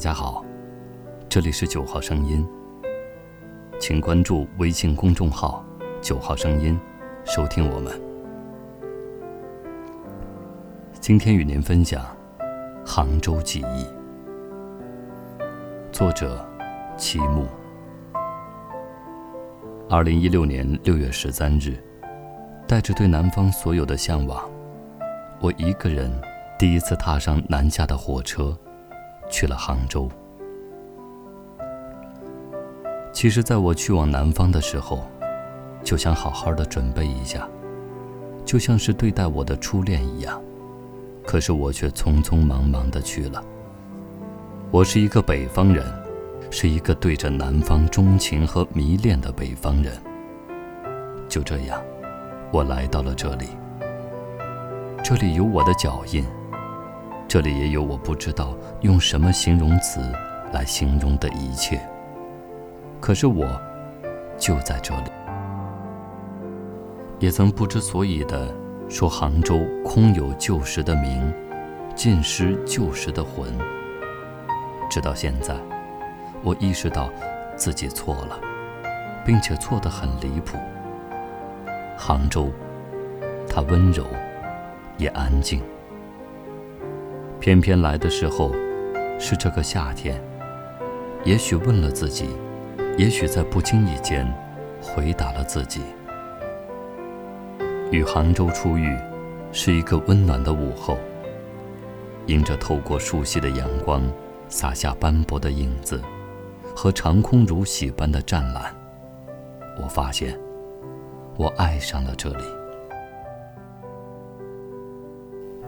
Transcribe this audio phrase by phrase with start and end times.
[0.00, 0.42] 大家好，
[1.28, 2.48] 这里是九号声音。
[3.78, 5.62] 请关注微信公众号
[6.00, 6.80] “九号声音”，
[7.26, 8.00] 收听我们。
[11.02, 12.02] 今天与您分享
[12.82, 13.84] 《杭州记忆》，
[15.92, 16.42] 作者
[16.96, 17.46] 齐木。
[19.90, 21.76] 二零一六年六月十三日，
[22.66, 24.50] 带着对南方所有的向往，
[25.42, 26.10] 我一个人
[26.58, 28.58] 第一次踏上南下的火车。
[29.30, 30.08] 去了杭州。
[33.12, 35.06] 其实，在我去往南方的时候，
[35.82, 37.48] 就想好好的准备一下，
[38.44, 40.40] 就像是对待我的初恋一样。
[41.26, 43.44] 可是我却匆匆忙忙的去了。
[44.70, 45.84] 我是一个北方人，
[46.50, 49.92] 是一个对着南方钟情和迷恋的北方人。
[51.28, 51.80] 就这样，
[52.52, 53.48] 我来到了这里。
[55.04, 56.24] 这里有我的脚印。
[57.30, 60.00] 这里也有我不知道用什么形容词
[60.52, 61.80] 来形容的一切。
[63.00, 63.46] 可是我
[64.36, 65.10] 就在这里，
[67.20, 68.52] 也曾不知所以的
[68.88, 71.32] 说杭州空有旧时的名，
[71.94, 73.56] 尽失旧时的魂。
[74.90, 75.54] 直到现在，
[76.42, 77.08] 我意识到
[77.54, 78.40] 自己错了，
[79.24, 80.58] 并且错得很离谱。
[81.96, 82.50] 杭州，
[83.48, 84.04] 它温柔，
[84.98, 85.62] 也安静。
[87.40, 88.52] 偏偏来的时候
[89.18, 90.22] 是这个夏天，
[91.24, 92.28] 也许问了自己，
[92.98, 94.30] 也许在不经意间
[94.82, 95.80] 回答了自己。
[97.90, 98.94] 与杭州初遇，
[99.52, 100.98] 是一个温暖的午后。
[102.26, 104.02] 迎着透过树隙的阳光，
[104.48, 106.00] 洒下斑驳的影子，
[106.76, 108.64] 和长空如洗般的湛蓝，
[109.82, 110.38] 我发现，
[111.38, 112.44] 我爱上了这里。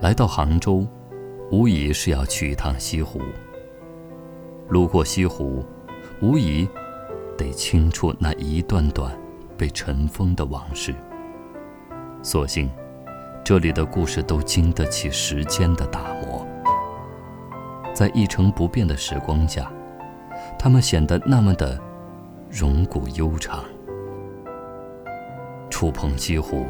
[0.00, 0.86] 来到杭州。
[1.50, 3.20] 无疑是要去一趟西湖。
[4.68, 5.64] 路过西湖，
[6.20, 6.68] 无疑
[7.38, 9.16] 得清楚那一段段
[9.56, 10.94] 被尘封的往事。
[12.20, 12.68] 所幸，
[13.44, 16.44] 这里的故事都经得起时间的打磨，
[17.94, 19.70] 在一成不变的时光下，
[20.58, 21.80] 它们显得那么的
[22.60, 23.64] 永古悠长。
[25.70, 26.66] 触碰西湖，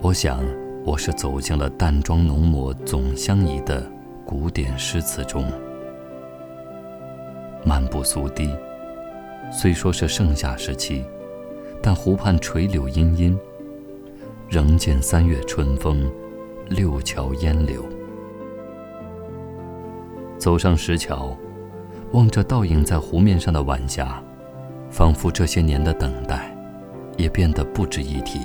[0.00, 0.42] 我想。
[0.82, 3.86] 我是走进了淡妆浓抹总相宜的
[4.24, 5.44] 古典诗词中，
[7.62, 8.50] 漫步苏堤。
[9.52, 11.04] 虽说是盛夏时期，
[11.82, 13.38] 但湖畔垂柳阴阴，
[14.48, 16.10] 仍见三月春风，
[16.70, 17.84] 六桥烟柳。
[20.38, 21.36] 走上石桥，
[22.12, 24.22] 望着倒影在湖面上的晚霞，
[24.90, 26.56] 仿佛这些年的等待，
[27.18, 28.40] 也变得不值一提。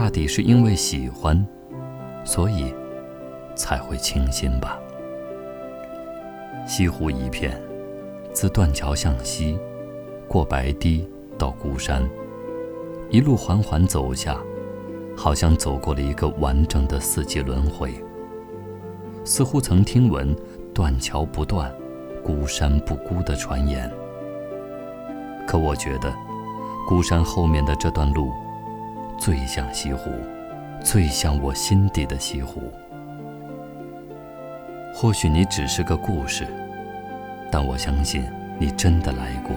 [0.00, 1.44] 大抵是因为喜欢，
[2.22, 2.72] 所以
[3.56, 4.78] 才会倾心吧。
[6.64, 7.60] 西湖一片，
[8.32, 9.58] 自断桥向西，
[10.28, 11.04] 过白堤
[11.36, 12.08] 到孤山，
[13.10, 14.38] 一路缓缓走下，
[15.16, 17.92] 好像走过了一个完整的四季轮回。
[19.24, 20.32] 似乎曾听闻
[20.72, 21.74] “断桥不断，
[22.22, 23.92] 孤山不孤”的传言。
[25.44, 26.14] 可我觉得，
[26.86, 28.30] 孤山后面的这段路。
[29.18, 30.12] 最像西湖，
[30.80, 32.72] 最像我心底的西湖。
[34.94, 36.46] 或许你只是个故事，
[37.50, 38.24] 但我相信
[38.58, 39.54] 你真的来过。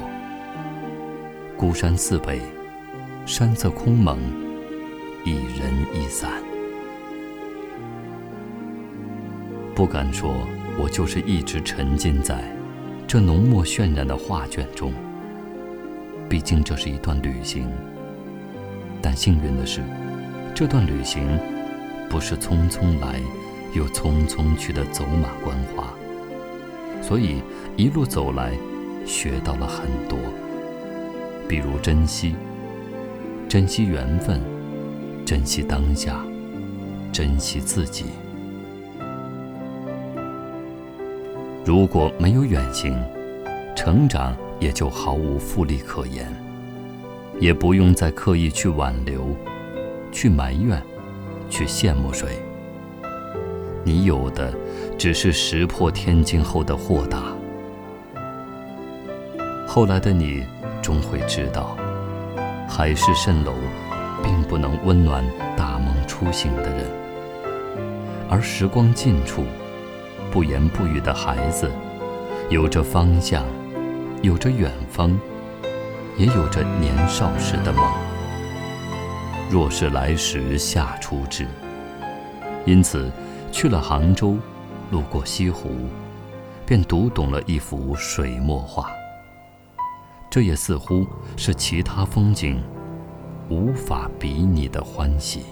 [1.55, 2.41] 孤山寺北，
[3.25, 4.17] 山色空蒙，
[5.23, 6.31] 一人一伞。
[9.75, 10.33] 不敢说，
[10.79, 12.43] 我就是一直沉浸在
[13.07, 14.91] 这浓墨渲染的画卷中。
[16.27, 17.69] 毕竟这是一段旅行。
[19.01, 19.81] 但幸运的是，
[20.53, 21.39] 这段旅行
[22.09, 23.19] 不是匆匆来
[23.73, 25.93] 又匆匆去的走马观花，
[27.01, 27.41] 所以
[27.75, 28.51] 一路走来，
[29.05, 30.19] 学到了很多，
[31.47, 32.35] 比如珍惜，
[33.49, 34.39] 珍惜缘分，
[35.25, 36.23] 珍惜当下，
[37.11, 38.05] 珍惜自己。
[41.65, 42.95] 如果没有远行，
[43.75, 46.31] 成长也就毫无复利可言。
[47.41, 49.35] 也不用再刻意去挽留，
[50.11, 50.79] 去埋怨，
[51.49, 52.39] 去羡慕谁。
[53.83, 54.53] 你有的
[54.95, 57.23] 只是石破天惊后的豁达。
[59.67, 60.45] 后来的你
[60.83, 61.75] 终会知道，
[62.69, 63.53] 海市蜃楼
[64.21, 65.25] 并不能温暖
[65.57, 66.85] 大梦初醒的人，
[68.29, 69.43] 而时光近处，
[70.29, 71.71] 不言不语的孩子，
[72.51, 73.43] 有着方向，
[74.21, 75.19] 有着远方。
[76.21, 77.83] 也有着年少时的梦。
[79.49, 81.47] 若是来时夏初至，
[82.63, 83.11] 因此
[83.51, 84.37] 去了杭州，
[84.91, 85.71] 路过西湖，
[86.63, 88.91] 便读懂了一幅水墨画。
[90.29, 92.61] 这也似乎是其他风景
[93.49, 95.45] 无法比拟的欢喜。